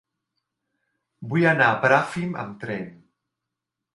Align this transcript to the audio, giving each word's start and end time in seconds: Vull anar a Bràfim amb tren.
Vull 1.33 1.45
anar 1.51 1.67
a 1.73 1.77
Bràfim 1.85 2.33
amb 2.45 2.57
tren. 2.65 2.91